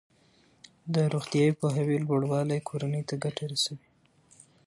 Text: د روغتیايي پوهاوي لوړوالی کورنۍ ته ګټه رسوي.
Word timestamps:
د 0.93 0.95
روغتیايي 1.13 1.51
پوهاوي 1.59 1.97
لوړوالی 2.07 2.59
کورنۍ 2.67 3.01
ته 3.09 3.15
ګټه 3.23 3.43
رسوي. 3.51 3.87